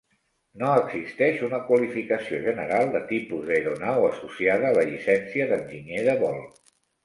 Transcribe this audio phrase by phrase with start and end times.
[0.61, 6.45] No existeix una qualificació general de tipus d'aeronau associada a la llicència d'enginyer de vol.